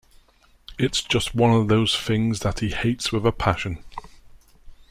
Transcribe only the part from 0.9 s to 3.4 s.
just one of those things that he hates with a